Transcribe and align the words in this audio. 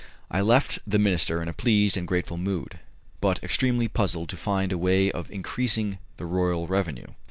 I 0.31 0.41
left 0.41 0.79
the 0.87 0.97
minister 0.97 1.43
in 1.43 1.47
a 1.47 1.53
pleased 1.53 1.95
and 1.95 2.07
grateful 2.07 2.35
mood, 2.35 2.79
but 3.19 3.39
extremely 3.43 3.87
puzzled 3.87 4.29
to 4.29 4.35
find 4.35 4.71
a 4.71 4.77
way 4.79 5.11
of 5.11 5.29
increasing 5.29 5.99
the 6.17 6.25
royal 6.25 6.65
revenue. 6.65 7.09